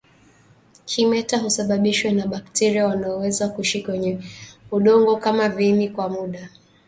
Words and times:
Kimeta 0.85 1.37
husababishwa 1.39 2.11
na 2.11 2.27
bakteria 2.27 2.87
wanaoweza 2.87 3.49
kuishi 3.49 3.83
kwenye 3.83 4.19
udongo 4.71 5.17
kama 5.17 5.49
viini 5.49 5.89
kwa 5.89 6.09
muda 6.09 6.49